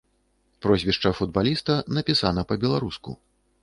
Прозвішча 0.65 1.13
футбаліста 1.21 1.79
напісана 1.99 2.41
па-беларуску. 2.53 3.11